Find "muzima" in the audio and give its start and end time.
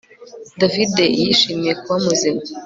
2.05-2.41